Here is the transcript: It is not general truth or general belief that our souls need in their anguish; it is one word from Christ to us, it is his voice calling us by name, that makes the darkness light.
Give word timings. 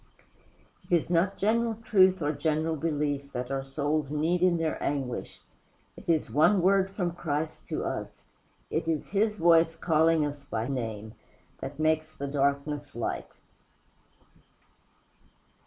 It 0.89 0.95
is 0.95 1.11
not 1.11 1.37
general 1.37 1.75
truth 1.75 2.23
or 2.23 2.31
general 2.31 2.75
belief 2.75 3.31
that 3.33 3.51
our 3.51 3.63
souls 3.63 4.11
need 4.11 4.41
in 4.41 4.57
their 4.57 4.81
anguish; 4.81 5.41
it 5.95 6.09
is 6.09 6.31
one 6.31 6.59
word 6.63 6.89
from 6.89 7.11
Christ 7.13 7.67
to 7.67 7.83
us, 7.85 8.23
it 8.71 8.87
is 8.87 9.09
his 9.09 9.35
voice 9.35 9.75
calling 9.75 10.25
us 10.25 10.43
by 10.43 10.67
name, 10.67 11.13
that 11.59 11.77
makes 11.77 12.15
the 12.15 12.25
darkness 12.25 12.95
light. 12.95 13.27